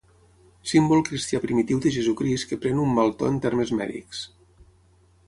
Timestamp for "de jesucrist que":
1.85-2.59